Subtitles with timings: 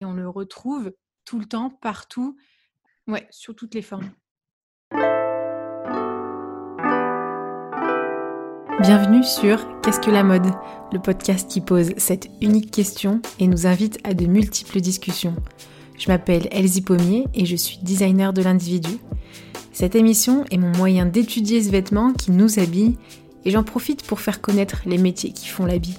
[0.00, 0.92] et on le retrouve
[1.24, 2.36] tout le temps, partout,
[3.06, 4.10] ouais, sur toutes les formes.
[8.80, 10.46] Bienvenue sur Qu'est-ce que la mode?
[10.92, 15.34] Le podcast qui pose cette unique question et nous invite à de multiples discussions.
[15.98, 18.98] Je m'appelle Elsie Pommier et je suis designer de l'individu.
[19.72, 22.96] Cette émission est mon moyen d'étudier ce vêtement qui nous habille
[23.44, 25.98] et j'en profite pour faire connaître les métiers qui font l'habit.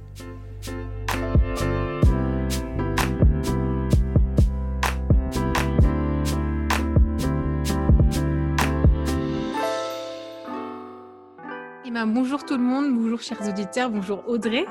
[12.11, 14.65] Bonjour tout le monde, bonjour chers auditeurs, bonjour Audrey,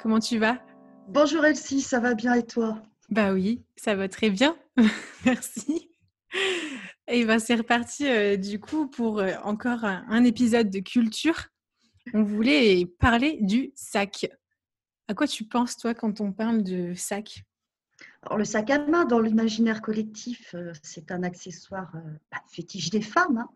[0.00, 0.58] comment tu vas?
[1.08, 2.82] Bonjour Elsie, ça va bien et toi?
[3.08, 4.56] Bah oui, ça va très bien,
[5.24, 5.88] merci.
[7.08, 11.48] Et ben c'est reparti euh, du coup pour euh, encore un, épisode de culture.
[12.12, 14.30] On voulait parler du sac.
[15.08, 17.42] À quoi tu penses toi quand on parle de sac?
[18.22, 21.92] Alors, le sac à main, dans l'imaginaire collectif, euh, c'est un accessoire
[22.30, 23.48] bah, fétiche des femmes, hein.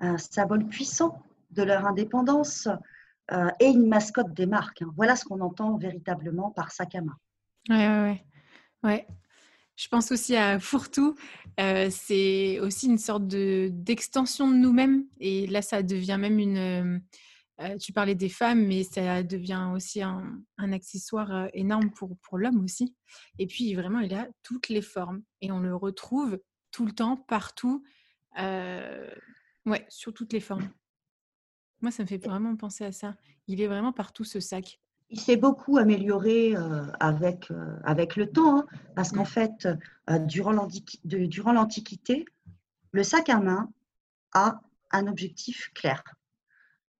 [0.00, 2.68] un symbole puissant de leur indépendance
[3.32, 4.82] euh, et une mascotte des marques.
[4.82, 4.92] Hein.
[4.96, 7.16] Voilà ce qu'on entend véritablement par sac à main.
[7.68, 8.24] Ouais, ouais,
[8.82, 9.06] ouais.
[9.76, 11.14] Je pense aussi à Fourtou.
[11.60, 15.04] Euh, c'est aussi une sorte de, d'extension de nous-mêmes.
[15.20, 17.00] Et là, ça devient même une.
[17.60, 22.38] Euh, tu parlais des femmes, mais ça devient aussi un, un accessoire énorme pour, pour
[22.38, 22.96] l'homme aussi.
[23.38, 25.22] Et puis, vraiment, il a toutes les formes.
[25.40, 26.40] Et on le retrouve
[26.72, 27.84] tout le temps, partout.
[28.36, 30.70] ouais, sur toutes les formes.
[31.82, 33.14] Moi, ça me fait vraiment penser à ça.
[33.46, 34.80] Il est vraiment partout ce sac.
[35.08, 39.26] Il s'est beaucoup amélioré euh, avec, euh, avec le temps, hein, parce qu'en mmh.
[39.26, 39.68] fait,
[40.08, 42.24] euh, durant l'Antiquité,
[42.92, 43.72] le sac à main
[44.32, 44.60] a
[44.92, 46.04] un objectif clair.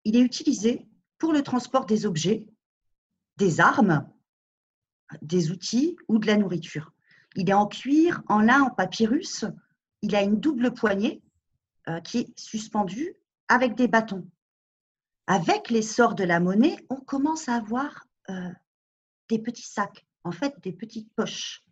[0.04, 0.86] Il est utilisé
[1.18, 2.46] pour le transport des objets,
[3.36, 4.08] des armes,
[5.22, 6.92] des outils ou de la nourriture.
[7.36, 9.44] Il est en cuir, en lin, en papyrus.
[10.02, 11.22] Il a une double poignée
[12.04, 13.14] qui est suspendue
[13.48, 14.26] avec des bâtons
[15.30, 18.50] avec l'essor de la monnaie, on commence à avoir euh,
[19.28, 21.62] des petits sacs, en fait des petites poches,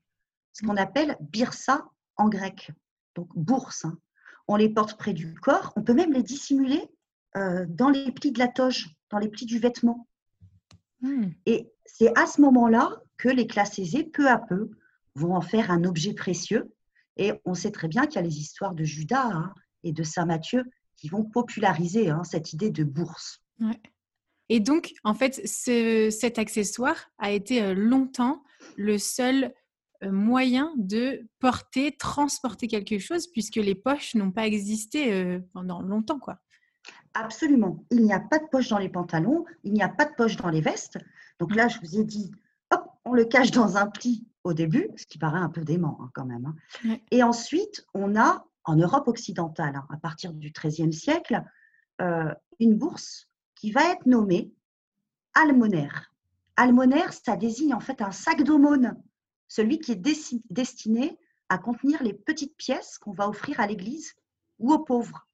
[0.52, 2.70] ce qu'on appelle birsa en grec,
[3.16, 3.84] donc bourse.
[3.84, 3.98] Hein.
[4.46, 6.88] On les porte près du corps, on peut même les dissimuler
[7.36, 10.06] euh, dans les plis de la toge, dans les plis du vêtement.
[11.00, 11.30] Hmm.
[11.44, 14.70] Et c'est à ce moment-là que les classes aisées, peu à peu,
[15.16, 16.72] vont en faire un objet précieux.
[17.16, 19.52] Et on sait très bien qu'il y a les histoires de Judas hein,
[19.82, 20.62] et de Saint Matthieu
[20.94, 23.42] qui vont populariser hein, cette idée de bourse.
[24.48, 28.42] Et donc, en fait, cet accessoire a été euh, longtemps
[28.76, 29.52] le seul
[30.02, 35.82] euh, moyen de porter, transporter quelque chose, puisque les poches n'ont pas existé euh, pendant
[35.82, 36.38] longtemps, quoi.
[37.14, 37.84] Absolument.
[37.90, 40.36] Il n'y a pas de poche dans les pantalons, il n'y a pas de poche
[40.36, 40.98] dans les vestes.
[41.38, 42.30] Donc là, je vous ai dit,
[42.70, 45.98] hop, on le cache dans un pli au début, ce qui paraît un peu dément
[46.00, 46.54] hein, quand même.
[46.86, 46.96] Hein.
[47.10, 51.42] Et ensuite, on a en Europe occidentale, hein, à partir du XIIIe siècle,
[52.60, 53.27] une bourse
[53.58, 54.52] qui va être nommé
[55.34, 56.12] almonaire.
[56.56, 59.00] Almonaire, ça désigne en fait un sac d'aumône,
[59.48, 64.14] celui qui est destiné à contenir les petites pièces qu'on va offrir à l'église
[64.60, 65.26] ou aux pauvres.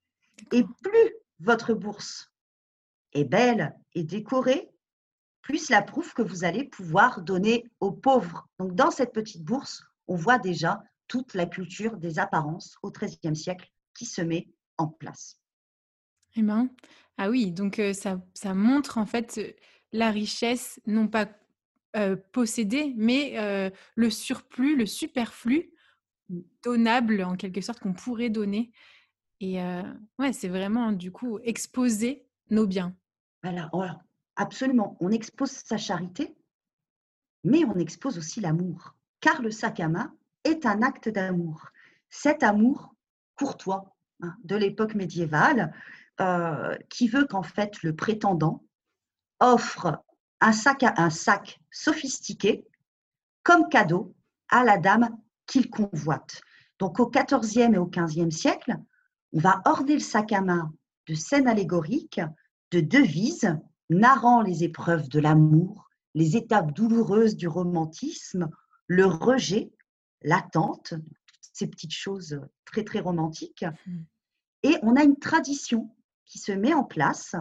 [0.51, 2.31] Et plus votre bourse
[3.13, 4.71] est belle et décorée,
[5.41, 8.47] plus la prouve que vous allez pouvoir donner aux pauvres.
[8.57, 13.35] Donc dans cette petite bourse, on voit déjà toute la culture des apparences au XIIIe
[13.35, 15.39] siècle qui se met en place.
[16.35, 16.69] Eh ben,
[17.17, 19.39] ah oui, donc ça, ça montre en fait
[19.91, 21.29] la richesse, non pas
[22.33, 25.71] possédée, mais le surplus, le superflu
[26.61, 28.73] donnable en quelque sorte qu'on pourrait donner.
[29.39, 29.59] Et
[30.19, 32.93] ouais, c'est vraiment du coup exposer nos biens.
[33.43, 33.69] Voilà,
[34.35, 34.97] absolument.
[34.99, 36.35] On expose sa charité,
[37.45, 38.95] mais on expose aussi l'amour.
[39.21, 39.51] Car le
[39.87, 41.69] main est un acte d'amour.
[42.09, 42.93] Cet amour
[43.35, 45.73] courtois hein, de l'époque médiévale,
[46.21, 48.63] euh, qui veut qu'en fait le prétendant
[49.39, 50.01] offre
[50.39, 52.65] un sac, à, un sac sophistiqué
[53.43, 54.15] comme cadeau
[54.49, 55.09] à la dame
[55.45, 56.41] qu'il convoite.
[56.79, 58.77] Donc au XIVe et au XVe siècle,
[59.33, 60.73] on va orner le sac à main
[61.07, 62.21] de scènes allégoriques,
[62.71, 63.57] de devises
[63.89, 68.49] narrant les épreuves de l'amour, les étapes douloureuses du romantisme,
[68.87, 69.71] le rejet,
[70.21, 70.93] l'attente,
[71.53, 73.65] ces petites choses très très romantiques.
[73.85, 73.97] Mmh.
[74.63, 75.95] Et on a une tradition
[76.25, 77.35] qui se met en place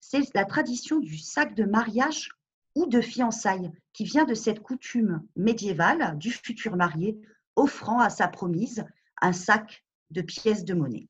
[0.00, 2.30] c'est la tradition du sac de mariage
[2.74, 7.20] ou de fiançailles qui vient de cette coutume médiévale du futur marié
[7.56, 8.84] offrant à sa promise
[9.20, 11.08] un sac de pièces de monnaie.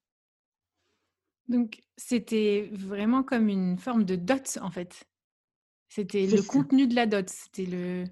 [1.49, 5.05] Donc, c'était vraiment comme une forme de dot, en fait.
[5.89, 7.29] C'était le contenu de la dot.
[7.29, 8.05] C'était le.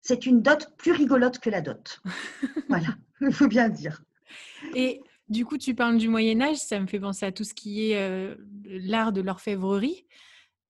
[0.00, 2.00] C'est une dot plus rigolote que la dot.
[2.68, 4.04] voilà, il faut bien dire.
[4.74, 7.54] Et du coup, tu parles du Moyen Âge, ça me fait penser à tout ce
[7.54, 8.34] qui est euh,
[8.64, 10.06] l'art de l'orfèvrerie.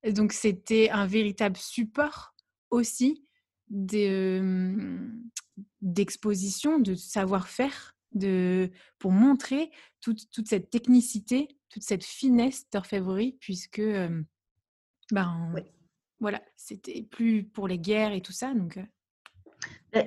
[0.09, 2.35] Donc, c'était un véritable support
[2.71, 3.25] aussi
[5.81, 9.71] d'exposition, de savoir-faire, de, pour montrer
[10.01, 13.83] toute, toute, cette technicité, toute cette finesse d'orfèvrerie, puisque
[15.11, 15.55] ben,
[16.21, 18.55] voilà, c'était plus pour les guerres et tout ça.
[18.55, 18.79] Donc,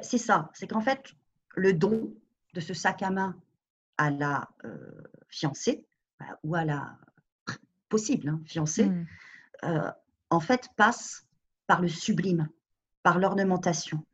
[0.01, 1.13] c'est ça, c'est qu'en fait,
[1.55, 2.13] le don
[2.53, 3.35] de ce sac à main
[3.97, 4.49] à la
[5.29, 5.85] fiancée
[6.19, 6.97] bah, ou à la
[7.89, 9.05] possible hein, fiancée, mmh.
[10.29, 11.25] en fait, passe
[11.67, 12.49] par le sublime,
[13.03, 14.05] par l'ornementation.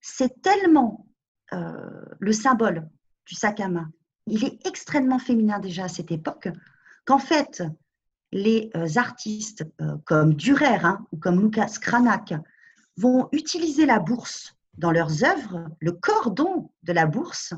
[0.00, 1.06] C'est tellement
[1.52, 2.88] le symbole
[3.26, 3.90] du sac à main,
[4.26, 6.48] il est extrêmement féminin déjà à cette époque,
[7.04, 7.62] qu'en fait,
[8.32, 9.64] les artistes
[10.04, 12.34] comme Dürer hein, ou comme Lucas Cranach
[12.96, 17.54] vont utiliser la bourse dans leurs œuvres, le cordon de la bourse,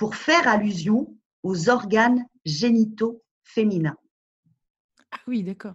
[0.00, 3.98] pour faire allusion aux organes génitaux féminins.
[5.10, 5.74] Ah oui, d'accord.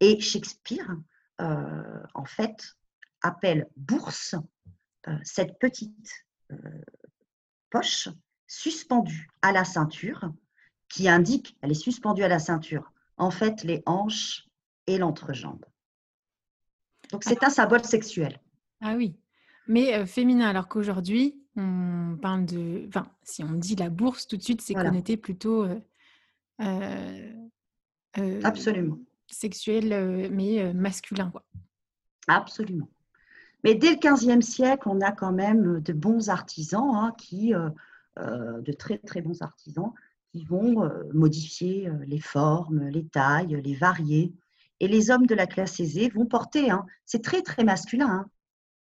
[0.00, 0.96] Et Shakespeare,
[1.40, 2.74] euh, en fait,
[3.22, 4.34] appelle bourse
[5.06, 6.56] euh, cette petite euh,
[7.70, 8.08] poche
[8.48, 10.32] suspendue à la ceinture,
[10.88, 14.48] qui indique, elle est suspendue à la ceinture, en fait, les hanches
[14.88, 15.64] et l'entrejambe.
[17.12, 18.40] Donc, c'est un symbole sexuel.
[18.80, 19.16] Ah oui,
[19.68, 22.86] mais féminin, alors qu'aujourd'hui, on parle de.
[22.88, 25.64] Enfin, si on dit la bourse tout de suite, c'est qu'on était plutôt.
[25.64, 27.32] Euh,
[28.18, 28.98] euh, Absolument.
[29.30, 31.44] Sexuel, mais masculin, quoi.
[32.28, 32.88] Absolument.
[33.62, 37.52] Mais dès le 15e siècle, on a quand même de bons artisans, hein, qui,
[38.16, 39.92] de très très bons artisans,
[40.32, 44.32] qui vont modifier les formes, les tailles, les varier.
[44.80, 48.30] Et les hommes de la classe aisée vont porter, hein, c'est très très masculin hein,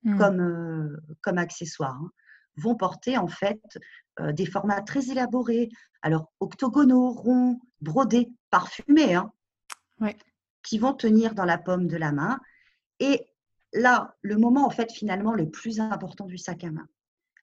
[0.05, 0.17] mmh.
[0.17, 1.99] comme, comme accessoire
[2.57, 3.61] vont porter en fait
[4.19, 5.69] euh, des formats très élaborés,
[6.01, 9.31] alors octogonaux, ronds, brodés, parfumés, hein,
[10.63, 12.39] qui vont tenir dans la paume de la main.
[12.99, 13.27] Et
[13.73, 16.87] là, le moment en fait finalement le plus important du sac à main,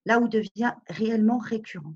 [0.06, 1.94] là où devient réellement récurrent,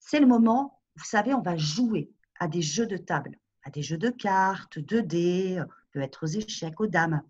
[0.00, 3.82] c'est le moment, vous savez, on va jouer à des jeux de table, à des
[3.82, 5.62] jeux de cartes, de dés,
[5.92, 7.22] peut être aux échecs, aux dames.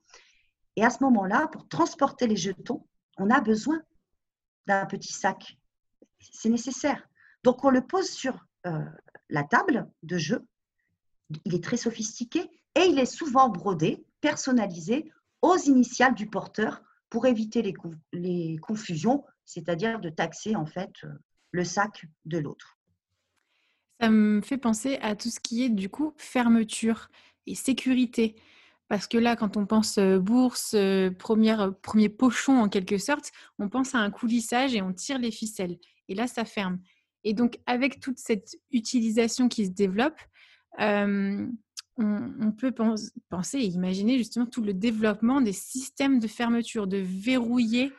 [0.76, 2.86] Et à ce moment-là, pour transporter les jetons,
[3.18, 3.80] on a besoin
[4.66, 5.56] d'un petit sac.
[6.18, 7.06] C'est nécessaire.
[7.42, 8.84] Donc on le pose sur euh,
[9.28, 10.44] la table de jeu.
[11.44, 12.40] Il est très sophistiqué
[12.74, 15.12] et il est souvent brodé, personnalisé
[15.42, 17.62] aux initiales du porteur pour éviter
[18.12, 21.08] les, confusions, c'est-à-dire de taxer en fait euh,
[21.52, 22.78] le sac de l'autre.
[24.00, 27.08] Ça me fait penser à tout ce qui est du coup fermeture
[27.46, 28.34] et sécurité.
[28.88, 30.76] Parce que là, quand on pense bourse,
[31.18, 35.30] première, premier pochon en quelque sorte, on pense à un coulissage et on tire les
[35.30, 35.78] ficelles.
[36.08, 36.78] Et là, ça ferme.
[37.24, 40.20] Et donc, avec toute cette utilisation qui se développe,
[41.96, 42.74] on, peut
[43.30, 47.92] penser et imaginer justement tout le développement des systèmes de fermeture, de verrouiller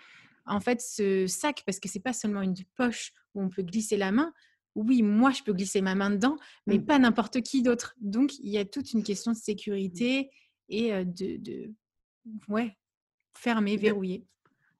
[0.45, 3.98] en fait ce sac, parce que c'est pas seulement une poche où on peut glisser
[3.98, 4.31] la main.
[4.75, 6.36] Oui, moi, je peux glisser ma main dedans,
[6.67, 6.86] mais mmh.
[6.86, 7.95] pas n'importe qui d'autre.
[8.01, 10.29] Donc, il y a toute une question de sécurité
[10.69, 11.74] et de, de
[12.48, 12.77] ouais,
[13.38, 14.25] fermer, verrouiller.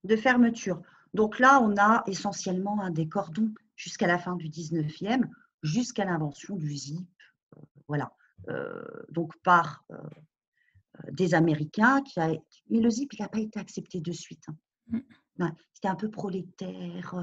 [0.04, 0.82] De, fermeture.
[1.14, 5.28] Donc là, on a essentiellement un des cordons jusqu'à la fin du 19e,
[5.64, 7.08] jusqu'à l'invention du zip.
[7.88, 8.12] voilà.
[9.10, 9.86] donc par
[11.12, 12.32] des Américains qui a,
[12.70, 14.44] mais le zip il n'a pas été accepté de suite.
[14.48, 15.02] Hein.
[15.40, 15.50] Mmh.
[15.74, 17.16] C'était un peu prolétaire.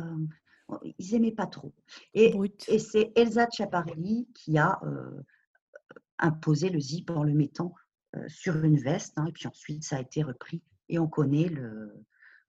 [0.99, 1.73] ils n'aimaient pas trop.
[2.15, 2.35] Et,
[2.69, 4.81] et c'est Elsa Schiaparelli qui a
[6.19, 7.75] imposé le zip en le mettant
[8.29, 9.19] sur une veste.
[9.19, 12.05] Hein, et puis ensuite, ça a été repris et on connaît le,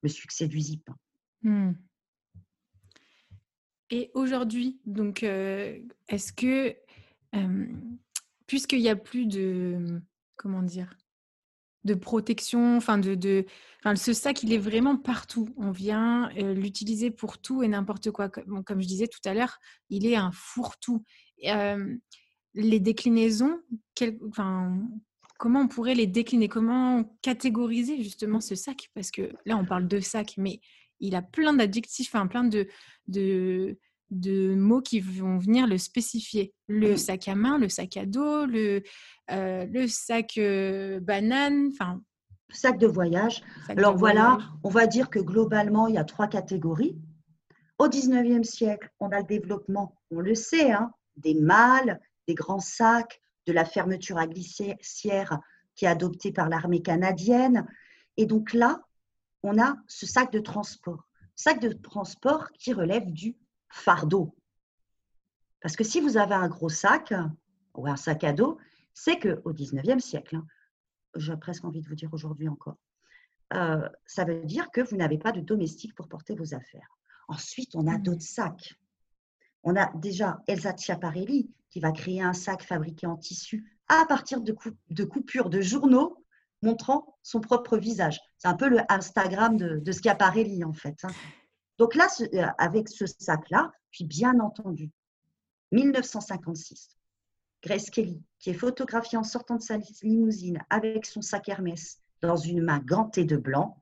[0.07, 0.89] succès du zip.
[1.43, 1.71] Mmh.
[3.89, 5.79] Et aujourd'hui, donc, euh,
[6.09, 6.75] est-ce que,
[8.47, 10.01] puisqu'il n'y a plus de,
[10.35, 10.97] comment dire,
[11.85, 13.45] de protection, enfin de, de
[13.95, 15.53] ce sac, il est vraiment partout.
[15.57, 18.29] On vient euh, l'utiliser pour tout et n'importe quoi.
[18.29, 21.03] Comme, je disais tout à l'heure, il est un fourre-tout.
[22.55, 23.61] les déclinaisons,
[23.95, 24.17] quel,
[25.43, 28.89] comment on pourrait les décliner Comment catégoriser justement ce sac?
[28.95, 30.61] Parce que là, on parle de sac, mais
[31.01, 32.65] il a plein d'adjectifs, plein de,
[33.09, 33.77] de,
[34.09, 36.53] de mots qui vont venir le spécifier.
[36.69, 36.97] Le Mm.
[36.97, 38.83] sac à main, le sac à dos, le,
[39.31, 42.01] euh, le sac euh, banane, enfin.
[42.49, 43.43] Sac de voyage.
[43.67, 44.49] sac Alors de voilà, voyage.
[44.63, 46.95] on va dire que globalement, il y a trois catégories.
[47.79, 52.61] Au 19e siècle, on a le développement, on le sait, hein, des mâles, des grands
[52.61, 55.39] sacs, de la fermeture à glissière
[55.75, 57.67] qui est adoptée par l'armée canadienne.
[58.17, 58.83] Et donc là,
[59.41, 61.07] on a ce sac de transport.
[61.35, 63.35] Sac de transport qui relève du
[63.69, 64.35] fardeau.
[65.61, 67.13] Parce que si vous avez un gros sac
[67.73, 68.57] ou un sac à dos,
[68.93, 70.45] c'est qu'au 19e siècle, hein,
[71.15, 72.77] j'ai presque envie de vous dire aujourd'hui encore,
[73.53, 76.89] euh, ça veut dire que vous n'avez pas de domestique pour porter vos affaires.
[77.27, 78.03] Ensuite, on a Mhm.
[78.03, 78.75] d'autres sacs.
[79.63, 84.41] On a déjà Elsa Schiaparelli qui va créer un sac fabriqué en tissu à partir
[84.41, 86.23] de, coup- de coupures de journaux
[86.61, 88.19] montrant son propre visage.
[88.37, 90.97] C'est un peu le Instagram de, de Schiaparelli en fait.
[91.03, 91.09] hein.
[91.77, 94.91] Donc là, ce- euh, avec ce sac-là, puis bien entendu,
[95.71, 96.97] 1956,
[97.63, 102.35] Grace Kelly, qui est photographiée en sortant de sa limousine avec son sac Hermès dans
[102.37, 103.81] une main gantée de blanc,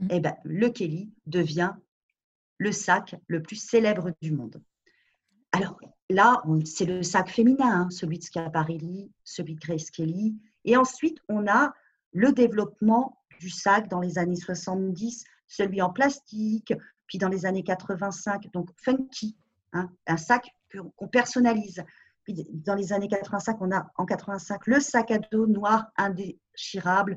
[0.00, 0.08] Mhm.
[0.10, 1.72] eh ben, le Kelly devient
[2.58, 4.60] le sac le plus célèbre du monde.
[5.54, 5.78] Alors
[6.10, 10.36] là, c'est le sac féminin, hein, celui de Schiaparelli, celui de Grace Kelly.
[10.64, 11.72] Et ensuite, on a
[12.12, 16.74] le développement du sac dans les années 70, celui en plastique,
[17.06, 19.36] puis dans les années 85, donc funky,
[19.72, 20.50] hein, un sac
[20.96, 21.84] qu'on personnalise.
[22.24, 27.16] Puis dans les années 85, on a en 85 le sac à dos noir indéchirable,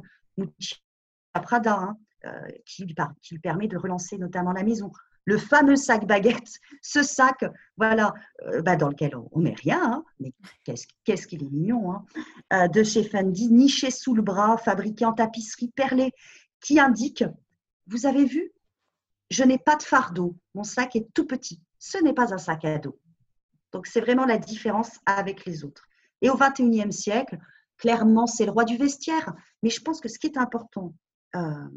[1.34, 2.86] Prada, hein, euh, qui,
[3.22, 4.92] qui lui permet de relancer notamment la maison.
[5.28, 8.14] Le fameux sac baguette, ce sac, voilà,
[8.48, 12.06] euh, bah, dans lequel on, on met rien, hein, mais qu'est-ce qu'il est mignon, hein,
[12.54, 16.12] euh, de chez Fendi, niché sous le bras, fabriqué en tapisserie perlée,
[16.62, 17.26] qui indique,
[17.88, 18.52] vous avez vu,
[19.30, 22.64] je n'ai pas de fardeau, mon sac est tout petit, ce n'est pas un sac
[22.66, 22.98] à dos.
[23.74, 25.88] Donc c'est vraiment la différence avec les autres.
[26.22, 27.38] Et au 21e siècle,
[27.78, 29.34] clairement, c'est le roi du vestiaire.
[29.62, 30.96] Mais je pense que ce qui est important
[31.36, 31.68] euh,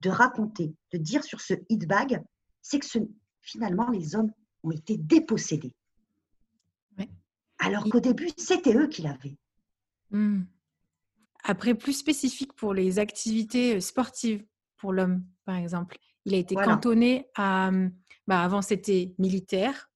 [0.00, 2.22] de raconter, de dire sur ce hit bag,
[2.68, 2.98] c'est que ce-
[3.42, 4.32] finalement, les hommes
[4.64, 5.72] ont été dépossédés.
[6.98, 7.08] Ouais.
[7.58, 9.36] Alors qu'au début, c'était eux qui l'avaient.
[10.10, 10.42] Hmm.
[11.44, 14.44] Après, plus spécifique pour les activités euh, sportives
[14.78, 15.96] pour l'homme, par exemple.
[16.24, 16.72] Il a été Voilà.
[16.74, 17.68] cantonné à.
[17.68, 17.92] hum,
[18.26, 19.88] Bah, avant, c'était militaire,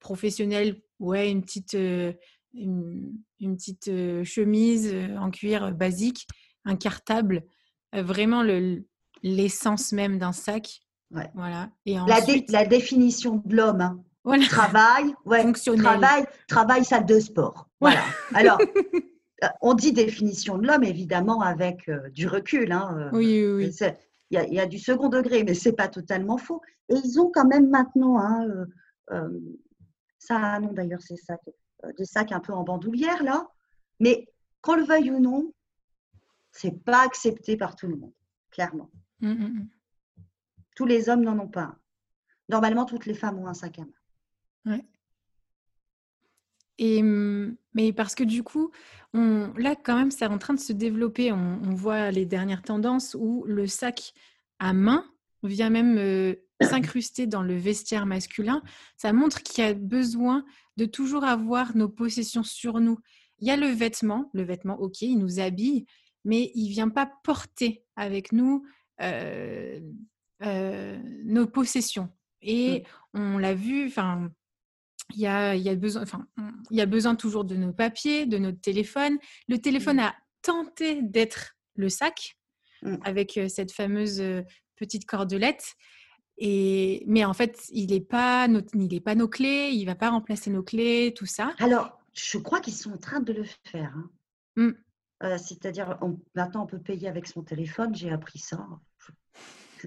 [0.00, 2.14] professionnel, ouais, une petite, euh,
[2.54, 6.26] une, une petite euh, chemise en cuir euh, basique,
[6.64, 7.44] un cartable,
[7.92, 8.86] vraiment le-
[9.22, 10.80] l'essence même d'un sac.
[11.12, 11.30] Ouais.
[11.34, 11.70] Voilà.
[11.86, 14.02] Et La, dé- ensuite, la définition de l'homme, hein.
[14.24, 14.44] voilà.
[14.46, 15.82] travail, ouais, Fonctionnel.
[15.84, 17.68] travail, travail, salle de sport.
[17.80, 18.00] Voilà.
[18.34, 18.58] Alors,
[19.44, 22.72] euh, on dit définition de l'homme, évidemment, avec euh, du recul.
[22.72, 23.72] hein, euh, Oui, oui, oui.
[23.72, 23.98] C'est-
[24.30, 26.62] Il y, a- il y a du second degré, mais c'est pas totalement faux.
[26.88, 28.64] Et ils ont quand même maintenant, hein, euh,
[29.10, 29.38] euh,
[30.18, 31.40] ça a un nom d'ailleurs, ces sacs,
[31.84, 33.46] euh, des sacs un peu en bandoulière là.
[34.00, 34.26] Mais
[34.62, 35.52] qu'on le veuille ou non,
[36.50, 38.12] c'est pas accepté par tout le monde,
[38.50, 38.88] clairement.
[39.20, 39.68] Mm, mm, mm.
[40.74, 41.78] Tous les hommes n'en ont pas un.
[42.48, 44.80] Normalement, toutes les femmes ont un sac à main.
[46.78, 48.70] Et, hum, mais parce que du coup,
[49.14, 51.32] là, quand même, c'est en train de se développer.
[51.32, 54.14] On, voit les dernières tendances où le sac
[54.58, 55.04] à main
[55.42, 58.62] vient même euh, s'incruster dans le vestiaire masculin.
[58.96, 60.44] Ça montre qu'il y a besoin
[60.76, 62.98] de toujours avoir nos possessions sur nous.
[63.38, 65.84] Il y a le vêtement, le vêtement, ok, il nous habille,
[66.24, 68.64] mais il vient pas porter avec nous
[69.00, 69.80] euh,
[70.42, 72.08] euh, nos possessions.
[72.40, 72.84] Et
[73.14, 74.30] on l'a vu, enfin,
[75.14, 77.72] il y a, y a besoin, enfin, on- il y a besoin toujours de nos
[77.72, 79.18] papiers, de notre téléphone.
[79.48, 82.36] Le téléphone a tenté d'être le sac
[82.82, 82.96] Mm.
[83.04, 84.42] avec euh, cette fameuse euh,
[84.74, 85.74] petite cordelette.
[86.38, 89.94] Et, mais en fait, il n'est pas, nos- il est pas nos clés, il va
[89.94, 91.54] pas remplacer nos clés, tout ça.
[91.60, 93.94] Alors, je crois qu'ils sont en train de le faire.
[93.96, 94.10] hein.
[94.56, 94.70] Mm.
[95.22, 95.96] Euh, C'est-à-dire,
[96.34, 97.94] maintenant, on peut payer avec son téléphone.
[97.94, 98.66] J'ai appris ça.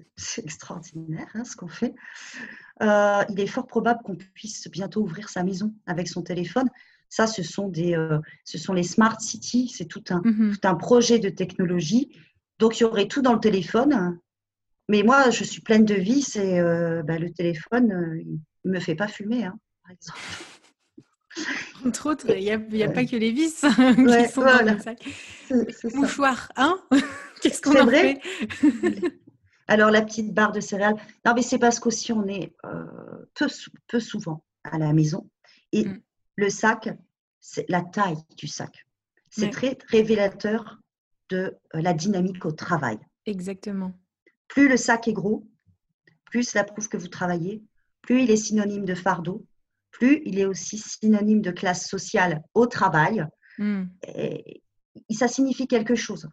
[0.15, 1.93] C'est extraordinaire hein, ce qu'on fait.
[2.81, 6.69] Euh, il est fort probable qu'on puisse bientôt ouvrir sa maison avec son téléphone.
[7.09, 9.69] Ça, ce sont, des, euh, ce sont les smart cities.
[9.69, 10.53] C'est tout un, Mhm.
[10.57, 12.09] tout un projet de technologie.
[12.59, 14.19] Donc, il y aurait tout dans le téléphone.
[14.89, 18.79] Mais moi, je suis pleine de vis et euh, bah, le téléphone, il ne me
[18.79, 20.19] fait pas fumer, hein, par exemple.
[21.85, 23.61] Entre autres, il n'y a, y a pas que les vis
[23.95, 24.63] qui Ouais, sont voilà.
[24.63, 25.03] dans le sac.
[25.93, 26.79] Mouchoir, hein?
[27.41, 28.19] Qu'est-ce qu'on en vrai?
[28.61, 29.19] fait?
[29.67, 30.95] Alors, la petite barre de céréales.
[31.25, 32.85] Non, mais c'est parce qu'aussi, on est euh,
[33.33, 35.29] peu, sou- peu souvent à la maison.
[35.71, 36.01] Et Mm.
[36.35, 36.89] le sac,
[37.39, 38.85] c'est la taille du sac.
[39.29, 40.79] C'est très révélateur
[41.29, 42.97] de euh, la dynamique au travail.
[43.25, 43.91] Exactement.
[44.47, 45.47] Plus le sac est gros,
[46.25, 47.63] plus cela prouve que vous travaillez,
[48.01, 49.45] plus il est synonyme de fardeau,
[49.91, 53.25] plus il est aussi synonyme de classe sociale au travail.
[53.57, 53.85] Hmm.
[54.07, 54.61] Et
[55.11, 56.29] ça signifie quelque chose.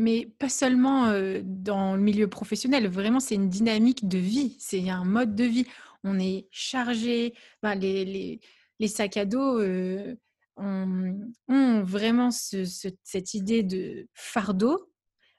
[0.00, 4.88] Mais pas seulement euh, dans le milieu professionnel, vraiment c'est une dynamique de vie, c'est
[4.88, 5.66] un mode de vie.
[6.04, 8.40] On est chargé, les,
[8.78, 10.16] les, sacs à dos euh,
[10.56, 14.90] ont, vraiment cette idée de fardeau,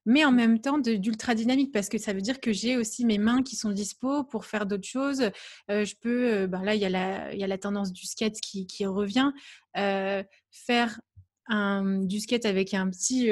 [0.06, 3.18] mais en même temps d'ultra dynamique parce que ça veut dire que j'ai aussi mes
[3.18, 5.32] mains qui sont dispo pour faire d'autres choses.
[5.72, 8.40] Euh, je peux, ben là il y, a la, y a la tendance du skate
[8.40, 9.32] qui, revient,
[9.74, 11.02] faire
[11.50, 13.28] du skate avec un petit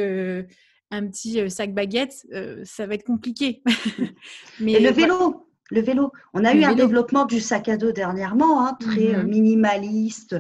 [0.92, 2.26] un petit sac baguette,
[2.64, 3.62] ça va être compliqué.
[4.60, 6.12] Mais le vélo, le vélo.
[6.34, 10.36] On a eu un développement du sac à dos dernièrement, hein, très mmh minimaliste,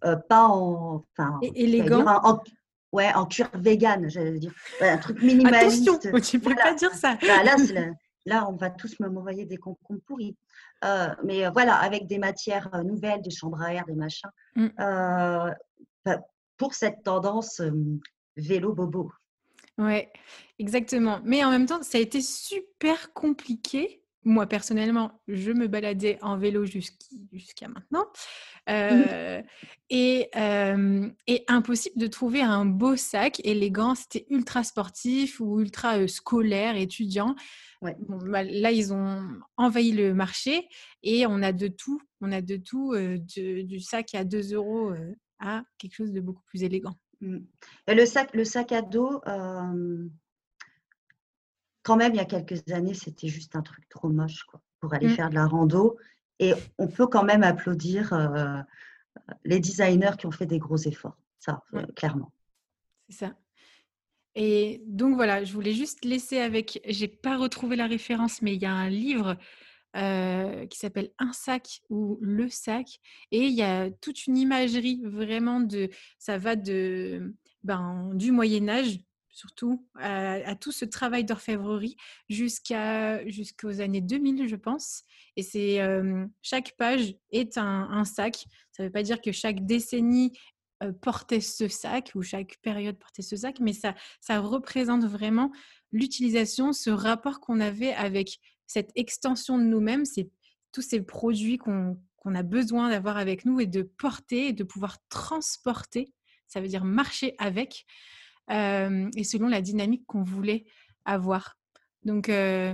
[0.00, 2.04] pas en, enfin, élégant.
[2.06, 2.40] En,
[2.92, 5.88] ouais, en cuir vegan, j'allais dire, un truc minimaliste.
[5.88, 7.18] Attention, tu peux pas dire ça.
[7.20, 7.56] Bah, là,
[8.26, 10.36] là, on va tous m'envoyer des concombres pourris.
[11.24, 14.30] mais voilà, avec des matières nouvelles, des chambres à air, des machins.
[14.56, 14.68] Mmh.
[14.76, 16.20] Bah,
[16.56, 17.60] pour cette tendance
[18.36, 19.12] vélo bobo.
[19.80, 20.12] Ouais,
[20.58, 21.20] exactement.
[21.24, 24.02] Mais en même temps, ça a été super compliqué.
[24.24, 28.04] Moi, personnellement, je me baladais en vélo jusqu'à maintenant.
[28.68, 29.02] Mmh.
[29.10, 29.42] Euh,
[29.88, 30.28] et,
[31.48, 33.94] impossible de trouver un beau sac élégant.
[33.94, 37.34] C'était ultra sportif ou ultra scolaire, étudiant.
[37.80, 37.96] Ouais.
[38.00, 40.68] Bah, là, ils ont envahi le marché
[41.02, 42.02] et on a de tout.
[42.20, 42.94] On a de tout,
[43.34, 44.92] du sac à 2 euros
[45.38, 46.94] à quelque chose de beaucoup plus élégant.
[47.20, 47.38] Mmh.
[47.86, 50.08] Et le, sac, le sac à dos, euh,
[51.82, 54.94] quand même, il y a quelques années, c'était juste un truc trop moche quoi, pour
[54.94, 55.14] aller mmh.
[55.14, 55.98] faire de la rando.
[56.38, 58.60] Et on peut quand même applaudir euh,
[59.44, 62.32] les designers qui ont fait des gros efforts, ça, euh, clairement.
[63.08, 63.34] C'est ça.
[64.34, 68.62] Et donc voilà, je voulais juste laisser avec, j'ai pas retrouvé la référence, mais il
[68.62, 69.36] y a un livre
[69.94, 73.00] qui s'appelle Un sac ou Le sac.
[73.30, 75.90] Et il y a toute une imagerie vraiment de.
[76.18, 81.96] Ça va de, ben, du Moyen-Âge, surtout, à, tout ce travail d'orfèvrerie
[82.28, 85.04] jusqu'à, jusqu'aux années 2000, je pense.
[85.36, 85.80] Et c'est
[86.42, 88.44] chaque page est un, sac.
[88.72, 90.32] Ça ne veut pas dire que chaque décennie
[91.02, 95.52] portait ce sac ou chaque période portait ce sac, mais ça, ça représente vraiment
[95.92, 100.30] l'utilisation, ce rapport qu'on avait avec cette extension de nous-mêmes, c'est
[100.70, 104.98] tous ces produits qu'on a besoin d'avoir avec nous et de porter et de pouvoir
[105.08, 106.12] transporter.
[106.46, 107.84] Ça veut dire marcher avec
[108.52, 110.66] euh, et selon la dynamique qu'on voulait
[111.04, 111.56] avoir.
[112.04, 112.72] Donc, euh,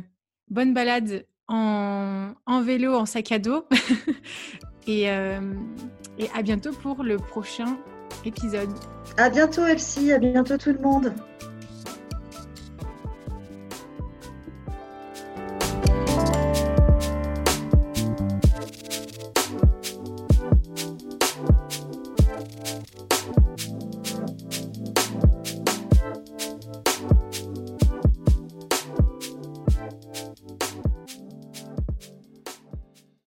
[0.49, 3.67] bonne balade en, vélo, en sac à dos.
[4.87, 5.55] et, euh,
[6.19, 7.79] et à bientôt pour le prochain
[8.27, 8.69] épisode.
[9.17, 10.13] À bientôt, Elsie.
[10.13, 11.15] À bientôt, tout le monde.